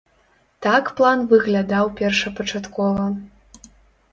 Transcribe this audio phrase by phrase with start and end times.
[0.65, 3.05] Так план выглядаў першапачаткова.